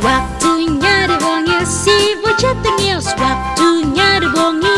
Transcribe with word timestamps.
waktunya 0.00 1.06
debongnya 1.08 1.60
si 1.64 2.16
bocah 2.20 2.56
tengil 2.64 2.98
waktunya 3.20 4.20
debongnya 4.20 4.69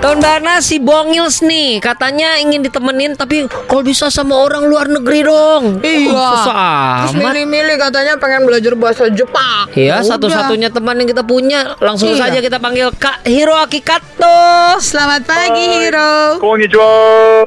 Tahun 0.00 0.16
baru 0.16 0.40
si 0.64 0.80
Bongils 0.80 1.40
nih 1.40 1.76
katanya 1.80 2.36
ingin 2.36 2.60
ditemenin 2.60 3.16
tapi 3.16 3.44
kalau 3.68 3.80
bisa 3.80 4.08
sama 4.08 4.32
orang 4.36 4.64
luar 4.64 4.88
negeri 4.88 5.24
dong. 5.24 5.80
Iya. 5.80 6.08
Susah 6.12 6.56
Terus 7.04 7.14
milih-milih 7.16 7.76
katanya 7.76 8.16
pengen 8.16 8.44
belajar 8.44 8.72
bahasa 8.76 9.08
Jepang. 9.08 9.68
Iya, 9.72 10.00
satu-satunya 10.00 10.68
teman 10.68 11.00
yang 11.00 11.08
kita 11.08 11.20
punya 11.20 11.76
langsung 11.80 12.12
Iya. 12.12 12.28
saja 12.28 12.38
kita 12.40 12.56
panggil 12.56 12.92
Kak 12.92 13.24
Hiro 13.24 13.56
Akikato. 13.56 14.40
Selamat 14.80 15.24
pagi, 15.24 15.64
Hiro. 15.80 16.40
Konnichiwa. 16.40 16.92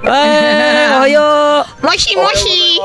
Eh, 0.05 0.87
oyo. 1.09 1.29
Moshi, 1.81 2.13
moshi. 2.13 2.77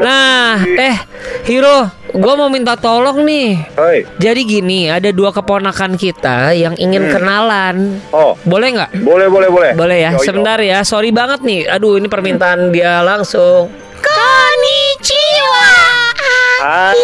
Nah, 0.00 0.60
eh 0.64 0.96
Hiro, 1.44 1.88
gua 2.12 2.34
mau 2.36 2.48
minta 2.48 2.76
tolong 2.76 3.20
nih. 3.20 3.56
Hai. 3.74 4.04
Jadi 4.16 4.40
gini, 4.44 4.88
ada 4.88 5.12
dua 5.12 5.32
keponakan 5.32 5.96
kita 5.96 6.52
yang 6.52 6.76
ingin 6.76 7.08
kenalan. 7.08 8.00
Oh, 8.12 8.36
Boleh 8.44 8.68
nggak? 8.72 8.81
Boleh 8.90 9.28
boleh 9.30 9.48
boleh. 9.50 9.72
Boleh 9.76 9.98
ya. 10.02 10.10
Yo, 10.14 10.22
yo. 10.22 10.26
Sebentar 10.26 10.58
ya. 10.62 10.82
Sorry 10.82 11.10
banget 11.12 11.44
nih. 11.44 11.68
Aduh, 11.68 11.98
ini 12.00 12.08
permintaan 12.08 12.72
dia 12.72 13.02
langsung. 13.02 13.70
Konnichiwa. 14.02 15.68
Ah, 16.62 16.94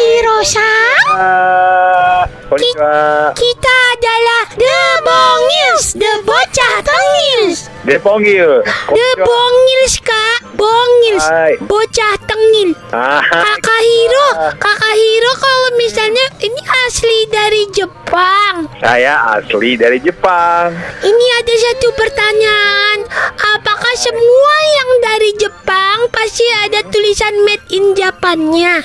Konnichiwa. 2.49 3.35
Kita 3.35 3.77
adalah 3.99 4.43
The 4.55 4.81
Bongils, 5.03 5.87
The 5.99 6.13
Bocah 6.23 6.75
Tengils. 6.87 7.67
Dipanggil. 7.83 8.63
The 8.67 9.09
Bongils, 9.19 9.95
Kak. 10.01 10.28
Bongils. 10.59 11.23
Hai. 11.23 11.55
Bocah 11.63 12.15
Tengil. 12.27 12.75
Ah, 12.91 13.23
Kakak 13.23 13.81
Hiro, 13.87 14.29
Kakak 14.59 14.95
Hiro 14.99 15.33
kalau 15.39 15.71
misalnya 15.79 16.27
ini 16.43 16.63
asli 16.87 17.19
dari 17.31 17.63
Jepang. 17.71 18.67
saya 18.83 19.39
asli 19.39 19.79
dari 19.79 20.03
Jepang. 20.03 20.75
Ini 21.07 21.27
ada 21.39 21.55
satu 21.55 21.89
pertanyaan. 21.95 22.99
Apakah 23.55 23.95
semua 23.95 24.55
yang 24.75 24.91
dari 24.99 25.31
Jepang 25.39 26.11
pasti 26.11 26.43
ada 26.67 26.83
tulisan 26.91 27.35
made 27.47 27.63
in 27.71 27.95
Japannya? 27.95 28.83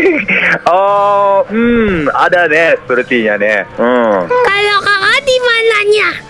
oh, 0.68 1.46
hmm, 1.48 2.12
ada 2.12 2.44
nih 2.50 2.76
sepertinya 2.84 3.34
nih. 3.40 3.60
Hmm. 3.80 4.28
Kalau 4.28 4.78
kakak 4.84 5.20
di 5.24 5.36
mananya? 5.40 6.29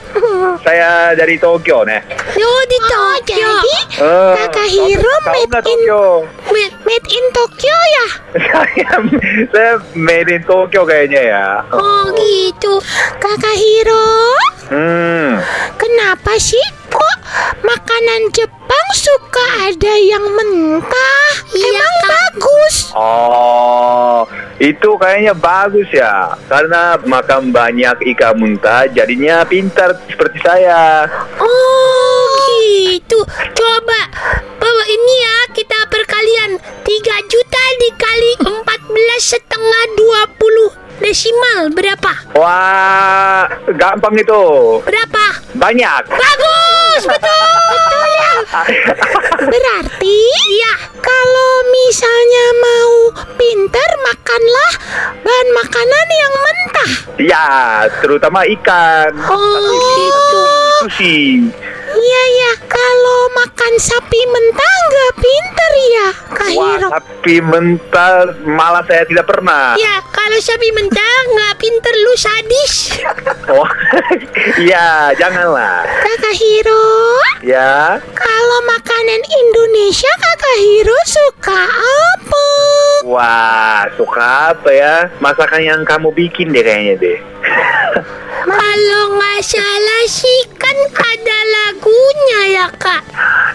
Saya 0.61 1.15
dari 1.15 1.37
Tokyo 1.37 1.83
nih. 1.83 2.01
Oh 2.37 2.63
di 2.67 2.79
Tokyo. 2.83 3.51
Eh, 3.97 4.33
Kakak 4.37 4.53
tahu- 4.67 4.73
Hiro 4.85 5.15
tahu 5.21 5.35
made 5.47 5.65
in 5.65 5.81
Tokyo? 5.81 6.03
made, 6.47 6.77
made 6.85 7.09
in 7.09 7.27
Tokyo 7.31 7.77
ya? 7.89 8.07
saya 8.51 8.95
saya 9.49 9.73
made 9.93 10.31
in 10.31 10.43
Tokyo 10.43 10.83
kayaknya 10.85 11.23
ya. 11.25 11.47
Oh 11.71 12.11
gitu. 12.13 12.79
Kakak 13.17 13.55
Hiro, 13.55 14.35
Hmm. 14.69 15.39
kenapa 15.75 16.35
sih 16.37 16.63
kok 16.87 17.17
makanan 17.61 18.31
Jepang 18.31 18.89
suka 18.93 19.45
ada 19.67 19.95
yang 19.97 20.25
mentah? 20.31 21.30
Emang 21.51 21.95
bagus. 22.07 22.75
Oh, 22.95 24.27
itu 24.63 24.91
kayaknya 24.99 25.35
bagus 25.35 25.89
ya. 25.91 26.35
Karena 26.47 26.99
makan 27.01 27.51
banyak 27.51 28.07
ikan 28.15 28.39
muntah, 28.39 28.87
jadinya 28.91 29.43
pintar 29.43 29.99
seperti 30.07 30.39
saya. 30.43 31.07
Oh 31.39 31.91
gitu 33.11 33.21
Coba 33.55 34.01
Bawa 34.61 34.85
ini 34.87 35.15
ya 35.25 35.39
Kita 35.57 35.79
perkalian 35.91 36.51
3 36.61 37.31
juta 37.31 37.63
dikali 37.81 38.33
14 38.45 39.21
setengah 39.21 39.83
20 40.39 41.01
Desimal 41.01 41.73
berapa? 41.73 42.13
Wah, 42.37 43.49
gampang 43.73 44.21
itu. 44.21 44.45
Berapa? 44.85 45.41
Banyak. 45.57 46.13
Bagus 46.13 47.03
Betul 47.09 47.60
Berarti 49.41 50.19
Ya 50.59 50.75
Kalau 50.99 51.53
misalnya 51.71 52.47
mau 52.59 52.95
pinter 53.39 53.91
Makanlah 54.03 54.73
Bahan 55.21 55.49
makanan 55.55 56.07
yang 56.11 56.35
mentah. 56.35 56.93
Ya, 57.21 57.49
terutama 58.01 58.43
ikan. 58.49 59.13
Oh 59.29 59.71
gitu 59.77 60.70
Sushi. 60.81 61.45
Iya 61.91 62.23
ya 62.33 62.53
Kalau 62.65 63.21
makan 63.37 63.75
sapi 63.77 64.21
mentah 64.31 64.77
nggak 64.89 65.13
pinter 65.21 65.71
ya 65.91 66.09
Kak 66.33 66.51
Wah, 66.55 66.67
Hiro 66.79 66.89
tapi 66.89 67.35
mentah 67.43 68.13
malah 68.49 68.81
saya 68.89 69.05
tidak 69.05 69.29
pernah. 69.29 69.77
Ya, 69.77 70.01
kalau 70.09 70.39
sapi 70.41 70.73
mentah 70.73 71.17
nggak 71.35 71.55
pinter 71.61 71.93
lu 71.93 72.13
sadis. 72.17 72.75
Oh, 73.51 73.67
iya, 74.63 75.11
janganlah. 75.19 75.83
Kakak 75.83 76.39
Hiro, 76.39 77.19
Ya. 77.43 77.99
kalau 78.15 78.59
makanan 78.63 79.21
Indonesia 79.27 80.07
Kakak 80.23 80.57
Hiro 80.63 80.99
suka 81.03 81.61
apa? 82.15 82.47
Wah, 83.11 83.91
suka 83.99 84.55
apa 84.55 84.71
ya? 84.71 84.95
Masakan 85.19 85.61
yang 85.67 85.81
kamu 85.83 86.15
bikin 86.15 86.55
deh 86.55 86.63
kayaknya 86.63 86.95
deh. 86.97 87.19
Kalau 88.41 89.03
nggak 89.15 89.41
salah 89.45 90.05
sih 90.09 90.41
kan 90.57 90.77
ada 90.97 91.39
lagunya 91.45 92.41
ya 92.57 92.67
kak. 92.73 93.03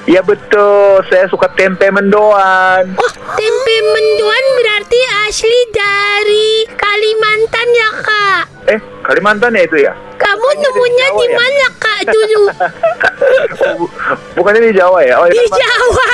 Ya 0.05 0.21
betul, 0.21 1.01
saya 1.09 1.25
suka 1.25 1.49
tempe 1.57 1.89
mendoan. 1.89 2.93
Oh, 2.93 3.11
tempe 3.33 3.75
mendoan 3.81 4.45
berarti 4.53 4.99
asli 5.25 5.59
dari 5.73 6.61
Kalimantan 6.71 7.67
ya 7.73 7.89
kak. 8.05 8.43
Eh, 8.69 8.79
Kalimantan 9.01 9.57
ya 9.57 9.65
itu 9.65 9.77
ya? 9.81 9.97
Kamu 10.15 10.47
nemunya 10.55 11.07
di 11.09 11.25
ya? 11.25 11.33
mana 11.33 11.67
kak 11.81 11.99
dulu? 12.05 12.43
Bu- 13.81 13.91
bukannya 14.37 14.69
di 14.69 14.77
Jawa 14.77 15.01
ya? 15.01 15.17
Oh, 15.17 15.25
Di 15.25 15.41
ya, 15.41 15.49
Jawa. 15.49 16.09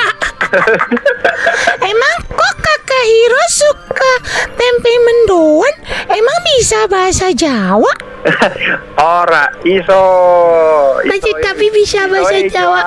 Emang 1.84 2.16
kok 2.31 2.53
kakak 2.63 3.03
Hiro 3.03 3.44
suka 3.52 4.13
tempe 4.56 4.91
mendoan? 5.03 5.75
Emang 6.08 6.38
bisa 6.56 6.88
bahasa 6.88 7.28
Jawa? 7.35 7.91
Ora, 9.19 9.52
iso. 9.68 10.03
Masih 11.03 11.34
Iso, 11.34 11.44
tapi 11.44 11.68
bisa 11.73 12.08
bahasa 12.08 12.40
iso, 12.40 12.56
Jawa. 12.56 12.79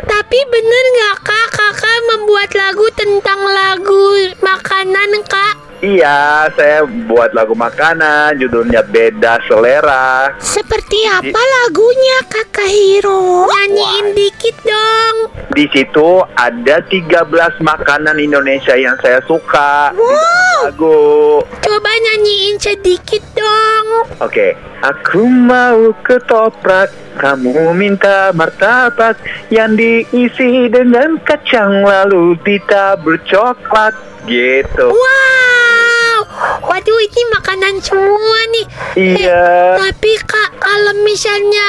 Tapi 0.00 0.38
bener 0.48 0.84
nggak 0.96 1.16
kak 1.20 1.48
kakak 1.52 1.98
membuat 2.08 2.50
lagu 2.56 2.88
tentang 2.96 3.44
lagu 3.44 4.04
makanan 4.40 5.20
kak? 5.28 5.54
Iya, 5.82 6.46
saya 6.54 6.86
buat 6.86 7.34
lagu 7.34 7.58
makanan, 7.58 8.38
judulnya 8.38 8.86
Beda 8.86 9.42
Selera. 9.50 10.30
Seperti 10.38 11.02
apa 11.10 11.36
lagunya 11.36 12.18
kakak 12.30 12.70
Hiro? 12.70 13.50
Nyanyiin 13.50 14.14
dikit 14.14 14.56
dong. 14.62 15.16
Di 15.52 15.66
situ 15.74 16.22
ada 16.38 16.80
13 16.86 17.60
makanan 17.60 18.16
Indonesia 18.16 18.78
yang 18.78 18.96
saya 19.02 19.20
suka. 19.26 19.92
Wow. 19.92 20.41
Lagu. 20.62 21.42
Coba 21.42 21.90
nyanyiin 21.90 22.56
sedikit 22.62 23.22
dong. 23.34 23.88
Oke. 24.22 24.54
Aku 24.82 25.26
mau 25.26 25.94
ketoprak, 26.02 26.90
kamu 27.18 27.70
minta 27.74 28.34
martabak 28.34 29.18
yang 29.50 29.78
diisi 29.78 30.66
dengan 30.70 31.22
kacang 31.22 31.82
lalu 31.82 32.34
ditabur 32.42 33.18
coklat. 33.26 33.94
Gitu. 34.26 34.86
Wow. 34.90 36.18
Waduh 36.62 36.98
ini 37.02 37.22
makanan 37.34 37.74
semua 37.82 38.38
nih. 38.54 38.66
Iya. 38.96 39.44
Eh, 39.44 39.74
tapi 39.82 40.12
kak 40.22 40.50
kalau 40.62 40.94
misalnya 41.02 41.68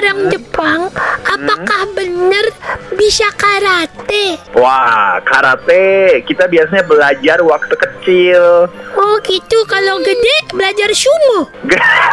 orang 0.00 0.20
Jepang, 0.32 0.88
apakah 1.24 1.82
bener 1.92 2.48
bisa 2.96 3.28
karate? 3.36 4.40
Wah, 4.56 5.20
karate 5.24 6.20
kita 6.24 6.48
biasanya 6.48 6.84
belajar 6.88 7.38
waktu 7.44 7.74
kecil. 7.76 7.89
Oh 8.96 9.16
gitu. 9.22 9.58
Kalau 9.68 10.00
gede 10.00 10.36
belajar 10.52 10.88
sumo. 10.96 11.48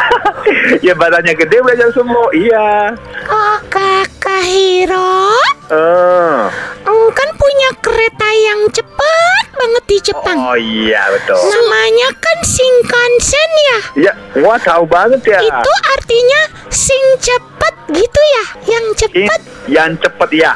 ya 0.86 0.92
badannya 0.92 1.34
gede 1.34 1.56
belajar 1.64 1.88
semua. 1.96 2.28
Iya. 2.36 2.92
Oh 3.28 3.56
kakak 3.72 4.44
Hiro. 4.44 5.32
Eh. 5.68 6.40
Hmm, 6.88 7.08
kan 7.12 7.28
punya 7.36 7.70
kereta 7.80 8.28
yang 8.32 8.60
cepat 8.72 9.44
banget 9.52 9.84
di 9.88 9.98
Jepang. 10.00 10.36
Oh 10.38 10.56
iya 10.56 11.02
betul. 11.12 11.36
Namanya 11.36 12.08
kan 12.16 12.38
Shinkansen 12.44 13.50
ya. 13.56 13.78
Ya, 14.08 14.12
wah 14.40 14.56
tahu 14.60 14.84
banget 14.88 15.20
ya. 15.24 15.40
Itu 15.40 15.72
artinya 15.96 16.40
sing 16.72 17.04
cepet 17.20 17.74
gitu 17.92 18.20
ya. 18.20 18.44
Yang 18.76 18.84
Ini 18.86 18.98
cepet. 19.00 19.40
yang 19.68 19.90
cepat 20.00 20.30
ya. 20.32 20.52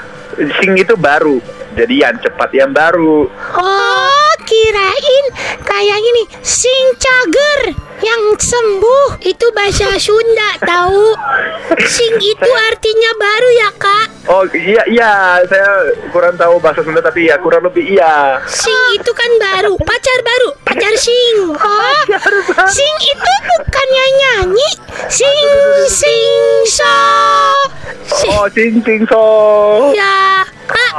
Sing 0.61 0.73
itu 0.79 0.95
baru. 0.97 1.37
Jadi 1.73 1.95
yang 2.05 2.17
cepat 2.21 2.51
yang 2.53 2.73
baru. 2.73 3.29
Oh, 3.57 4.22
kirain 4.45 5.25
kayak 5.63 5.99
ini 5.99 6.23
sing 6.43 6.85
cager. 6.99 7.61
Yang 8.03 8.51
sembuh 8.51 9.23
itu 9.23 9.47
bahasa 9.55 9.95
Sunda 9.95 10.59
tahu. 10.59 11.15
Sing 11.87 12.19
itu 12.19 12.51
artinya 12.51 13.11
baru 13.15 13.49
ya 13.55 13.71
kak. 13.79 14.07
Oh 14.27 14.43
iya 14.51 14.83
iya 14.91 15.13
saya 15.47 15.95
kurang 16.11 16.35
tahu 16.35 16.59
bahasa 16.59 16.83
Sunda 16.83 16.99
tapi 16.99 17.31
ya 17.31 17.39
kurang 17.39 17.63
lebih 17.63 17.95
iya. 17.95 18.43
Sing 18.51 18.75
itu 18.99 19.07
kan 19.15 19.31
baru, 19.39 19.79
pacar 19.79 20.19
baru, 20.19 20.51
pacar 20.67 20.95
sing. 20.99 21.55
Oh, 21.55 22.03
sing 22.67 22.95
itu 23.07 23.33
bukannya 23.55 24.05
nyanyi. 24.19 24.71
Sing 25.07 25.47
sing 25.87 26.43
so. 26.67 26.99
Oh 28.35 28.51
sing 28.51 28.83
sing 28.83 29.07
so. 29.07 29.27
Ya, 29.95 30.43
kak. 30.67 30.93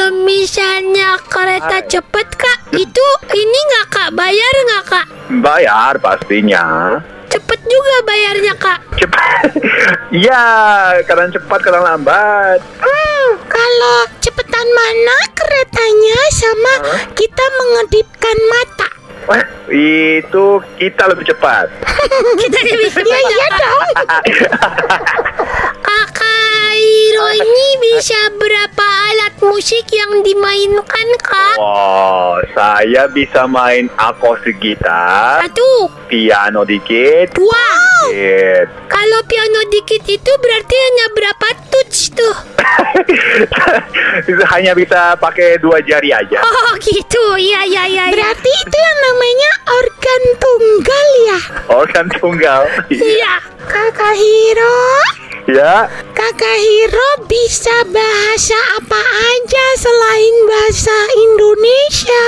Kalau 0.00 0.16
misalnya 0.24 1.20
kereta 1.28 1.84
cepet 1.84 2.28
kak, 2.32 2.72
itu 2.72 3.06
ini 3.36 3.58
nggak 3.68 3.86
kak 3.92 4.10
bayar 4.16 4.54
nggak 4.64 4.84
kak? 4.88 5.06
Bayar 5.44 5.92
pastinya. 6.00 6.96
Cepet 7.28 7.60
juga 7.68 7.96
bayarnya 8.08 8.54
kak. 8.56 8.80
Cepat. 8.96 9.52
Iya, 10.24 10.40
kadang 11.04 11.28
cepat 11.36 11.60
kadang 11.60 11.84
lambat. 11.84 12.64
Hmm, 12.80 13.28
kalau 13.44 14.08
cepetan 14.24 14.64
mana 14.72 15.16
keretanya 15.36 16.20
sama 16.32 16.74
kita 17.12 17.44
mengedipkan 17.60 18.36
mata? 18.48 18.88
Wah, 19.28 19.44
itu 19.68 20.64
kita 20.80 21.12
lebih 21.12 21.28
cepat. 21.28 21.68
kita 22.40 22.58
lebih 22.72 22.88
cepat. 22.88 23.04
Ya, 23.12 23.20
iya 23.20 23.48
dong. 23.52 23.88
Kakak 25.84 26.72
Iro 26.80 27.28
ini 27.36 27.68
bisa 27.84 28.16
alat 28.16 28.40
musik 29.60 29.92
yang 29.92 30.24
dimainkan 30.24 31.08
kak? 31.20 31.60
Oh, 31.60 32.40
saya 32.56 33.04
bisa 33.12 33.44
main 33.44 33.92
akustik 34.00 34.56
gitar, 34.56 35.44
Satu, 35.44 35.84
piano 36.08 36.64
dikit, 36.64 37.36
dua. 37.36 37.68
dikit. 38.08 38.72
Kalau 38.88 39.20
piano 39.28 39.60
dikit 39.68 40.00
itu 40.08 40.32
berarti 40.40 40.72
hanya 40.72 41.06
berapa 41.12 41.48
touch 41.68 42.08
tuh? 42.16 42.36
Itu 44.24 44.40
hanya 44.56 44.72
bisa 44.72 45.12
pakai 45.20 45.60
dua 45.60 45.84
jari 45.84 46.08
aja. 46.08 46.40
Oh 46.40 46.72
gitu, 46.80 47.36
iya 47.36 47.60
iya 47.68 47.84
iya. 47.84 48.04
Berarti 48.16 48.48
itu 48.64 48.76
yang 48.80 48.98
namanya 49.12 49.50
organ 49.76 50.22
tunggal 50.40 51.06
ya? 51.28 51.38
Organ 51.68 52.06
tunggal. 52.16 52.64
Iya. 52.88 53.44
Kakak 53.68 54.16
Hiro, 54.16 54.80
Ya, 55.50 55.90
Kakak 56.14 56.58
Hiro 56.62 57.26
bisa 57.26 57.74
bahasa 57.90 58.54
apa 58.78 59.02
aja 59.02 59.66
selain 59.82 60.34
bahasa 60.46 60.96
Indonesia? 61.18 62.26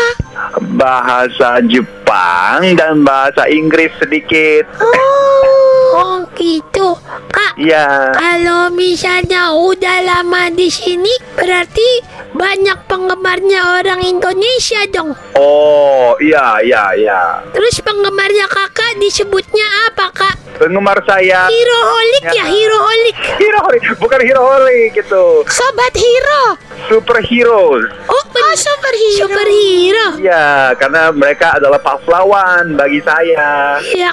bahasa 0.74 1.62
Jepang 1.70 2.74
dan 2.74 3.06
bahasa 3.06 3.46
Inggris 3.46 3.94
sedikit. 4.02 4.66
Oh, 4.82 5.71
oh 5.92 6.18
gitu. 6.34 6.96
Kak, 7.28 7.52
Ya, 7.54 8.10
kalau 8.12 8.72
misalnya 8.72 9.52
udah 9.52 10.00
lama 10.02 10.48
di 10.48 10.66
sini, 10.66 11.10
berarti 11.34 12.00
banyak 12.32 12.88
penggemarnya 12.88 13.78
orang 13.78 14.00
Indonesia 14.00 14.82
dong. 14.88 15.12
oh 15.36 16.16
iya 16.18 16.60
iya 16.60 16.84
iya. 16.96 17.20
Terus 17.52 17.80
penggemarnya 17.80 18.48
kakak 18.48 18.96
disebutnya 18.96 19.64
apa 19.86 20.08
kak? 20.12 20.34
Penggemar 20.56 21.00
saya 21.04 21.48
Heroholic 21.48 22.24
ya, 22.24 22.34
Ya. 22.34 22.44
heroholic. 22.46 23.16
hero 23.36 23.62
bukan 23.98 24.20
hero 24.20 24.44
gitu. 24.92 25.24
Sobat 25.46 25.92
hero. 25.92 26.56
Superheroes. 26.90 27.86
Oh, 28.08 28.22
superhero. 28.56 29.28
Superhero. 29.28 30.06
Ya, 30.20 30.76
karena 30.76 31.08
mereka 31.14 31.56
adalah 31.56 31.80
pahlawan 31.80 32.76
bagi 32.76 33.00
saya. 33.00 33.80
Ya, 33.96 34.12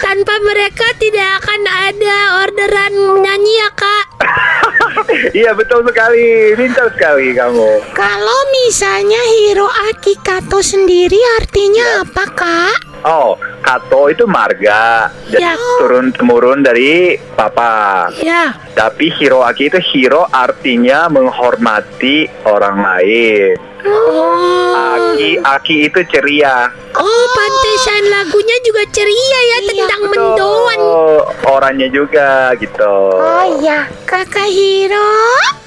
tanpa 0.00 0.34
mereka 0.40 0.86
tidak 0.96 1.44
akan 1.44 1.60
ada 1.66 2.18
orderan 2.46 2.94
nyanyi 3.20 3.54
ya 3.60 3.70
kak. 3.76 4.06
Iya 5.36 5.52
betul 5.52 5.84
sekali, 5.86 6.56
pintar 6.56 6.88
sekali 6.96 7.36
kamu. 7.36 7.92
Kalau 7.92 8.40
misalnya 8.64 9.20
Hiro 9.20 9.68
Akikato 9.92 10.64
sendiri 10.64 11.20
artinya 11.38 12.02
apa 12.02 12.24
kak? 12.32 12.85
Oh, 13.06 13.38
Kato 13.62 14.10
itu 14.10 14.26
marga, 14.26 15.06
Ya. 15.30 15.54
turun 15.78 16.10
temurun 16.10 16.66
dari 16.66 17.14
papa. 17.32 18.10
Ya. 18.18 18.50
Tapi 18.74 19.14
Hiroaki 19.14 19.70
itu 19.70 19.78
hero 19.80 20.26
artinya 20.26 21.06
menghormati 21.06 22.26
orang 22.42 22.82
lain. 22.82 23.54
Oh, 23.86 24.74
Aki, 24.74 25.38
Aki 25.38 25.76
itu 25.86 26.00
ceria. 26.10 26.66
oh 26.92 27.24
pantesan 27.30 28.02
lagunya 28.10 28.56
juga 28.66 28.82
ceria 28.90 29.40
ya 29.44 29.58
tentang 29.64 30.02
mendoan. 30.10 30.74
Betul, 30.74 31.14
orangnya 31.46 31.88
juga 31.88 32.30
gitu. 32.58 32.94
iya, 33.62 33.86
kakak 34.02 34.50
Hiro. 34.50 35.14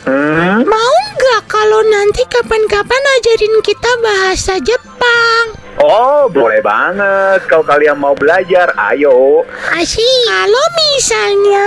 Hmm? 0.03 0.68
Mau 0.68 0.94
nggak 1.15 1.41
kalau 1.47 1.80
nanti 1.86 2.27
kapan-kapan 2.27 3.03
ajarin 3.15 3.56
kita 3.63 3.91
bahasa 4.03 4.59
Jepang? 4.59 5.58
Oh, 5.79 6.27
boleh 6.27 6.59
banget. 6.59 7.47
Kalau 7.47 7.63
kalian 7.63 7.95
mau 7.95 8.11
belajar, 8.11 8.67
ayo. 8.91 9.47
Asik. 9.71 10.03
Kalau 10.27 10.65
misalnya, 10.75 11.65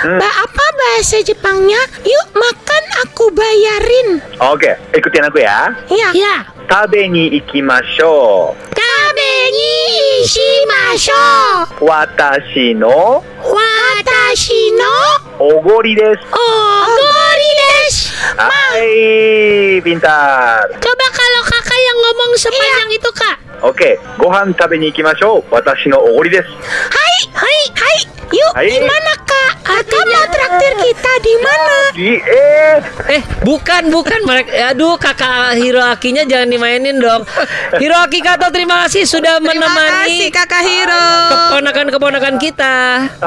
Hmm. 0.00 0.16
ba- 0.16 0.36
apa 0.40 0.66
bahasa 0.72 1.20
Jepangnya? 1.20 1.76
Yuk 2.00 2.28
makan 2.32 2.84
aku 3.02 3.28
bayarin. 3.28 4.24
Oke, 4.40 4.72
ikutin 4.92 5.28
aku 5.28 5.38
ya. 5.38 5.68
Ya. 5.86 6.08
Ya. 6.16 6.36
Tabe 6.64 7.04
ni 7.06 7.28
ikimashou. 7.36 8.56
Tabe 8.72 9.32
ni 9.52 9.72
ishimasho. 10.24 11.20
Watashi 11.78 12.72
no 12.72 13.20
Watashi 13.42 14.72
no 14.72 14.96
ogori 15.36 15.92
desu. 15.92 16.24
ogori 16.32 17.50
desu. 17.60 18.08
Hai, 18.38 18.88
pintar. 19.84 20.70
Coba 20.80 21.01
yang 22.32 22.52
ngomong 22.52 22.64
sepanjang 22.82 22.90
itu 22.96 23.10
kak. 23.12 23.36
Oke, 23.62 23.90
gohan 24.18 24.48
tabe 24.56 24.74
ni 24.80 24.88
ikimashou. 24.90 25.44
Watashi 25.52 25.88
no 25.92 26.00
ogori 26.02 26.30
desu. 26.32 26.50
Hai, 26.90 27.18
hai, 27.36 27.58
hai. 27.76 27.98
Yuk, 28.32 28.52
Hai. 28.56 28.66
di 28.72 28.80
mana 28.80 29.12
kak? 29.28 29.52
Kakak 29.62 30.04
mau 30.08 30.24
traktir 30.52 30.74
kita 30.84 31.12
di 31.24 31.34
mana? 31.40 31.76
Di 31.92 32.10
eh. 32.20 32.76
Eh, 33.18 33.22
bukan, 33.40 33.88
bukan 33.88 34.20
mereka. 34.24 34.50
Aduh, 34.72 35.00
kakak 35.00 35.56
Hiroakinya 35.56 36.28
jangan 36.28 36.48
dimainin 36.48 37.00
dong. 37.00 37.24
Hiroaki 37.76 38.20
Kato, 38.20 38.52
terima 38.52 38.84
kasih 38.84 39.08
sudah 39.08 39.40
Terima 39.40 39.56
menemani 39.56 40.28
kasih 40.28 40.28
Kakak 40.28 40.62
Hiro. 40.64 41.08
keponakan-keponakan 41.32 42.34
kita. 42.36 42.76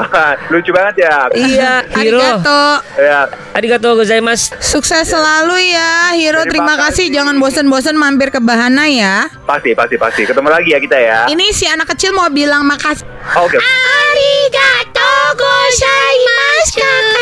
Lucu 0.52 0.70
banget 0.70 1.06
ya. 1.06 1.14
Iya, 1.34 1.72
Hiro. 1.98 2.22
Arigato. 2.22 2.64
Ya, 2.98 3.20
Arigato 3.54 3.88
gozaimasu. 3.94 4.54
Sukses 4.62 5.06
selalu 5.06 5.70
ya 5.70 6.14
Hiro. 6.14 6.42
Terima 6.46 6.54
Terima 6.66 6.74
kasih. 6.78 7.10
kasih. 7.10 7.14
Jangan 7.14 7.34
bosan-bosan 7.38 7.94
mampir 7.94 8.30
ke 8.30 8.38
Bahana 8.42 8.86
ya. 8.86 9.26
pasti, 9.46 9.74
pasti, 9.74 9.94
pasti. 9.98 10.22
Ketemu 10.26 10.48
lagi 10.50 10.70
ya 10.74 10.78
kita 10.78 10.96
ya. 10.98 11.18
Ini 11.26 11.46
si 11.50 11.66
anak 11.66 11.90
kecil 11.94 12.10
mau 12.10 12.26
bilang 12.30 12.62
makasih. 12.66 13.06
Oke. 13.38 13.58
Arigato 13.58 15.12
gozaimasu. 15.38 17.15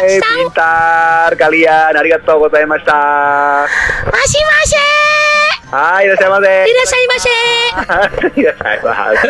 Hai, 0.00 0.16
pintar 0.16 1.30
kalian. 1.36 1.92
Arigatou 1.92 2.40
gozaimashita. 2.48 3.04
Masih 4.08 4.42
masih. 4.48 4.96
Hai, 5.68 6.08
irashaimase. 6.08 6.56
Irashaimase. 6.66 7.40
Irashaimase. 8.40 9.28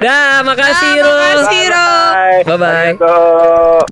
Dah, 0.00 0.40
makasih 0.40 0.88
Hiro. 0.96 1.12
Ah, 1.12 1.20
makasih, 1.20 1.58
Hiro. 1.68 1.88
Bye-bye. 2.48 2.96
Arigatou. 2.96 3.84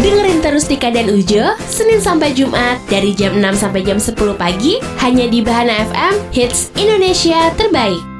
Dengerin 0.00 0.38
terus 0.40 0.64
Tika 0.70 0.94
dan 0.94 1.10
Ujo 1.10 1.58
Senin 1.66 1.98
sampai 1.98 2.30
Jumat 2.32 2.78
dari 2.86 3.12
jam 3.12 3.34
6 3.34 3.66
sampai 3.66 3.82
jam 3.82 3.98
10 3.98 4.14
pagi 4.38 4.78
hanya 5.02 5.26
di 5.26 5.42
Bahana 5.42 5.74
FM 5.90 6.14
Hits 6.30 6.70
Indonesia 6.78 7.50
terbaik. 7.58 8.11